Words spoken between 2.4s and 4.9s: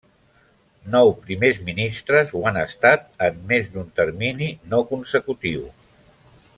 han estat en més d'un termini no